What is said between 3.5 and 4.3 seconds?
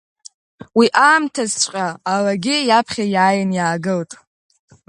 иаагылт.